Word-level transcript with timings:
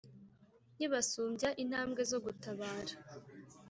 Nkibasumbya 0.75 1.49
intambwe 1.63 2.01
zo 2.11 2.19
gutabara 2.25 2.93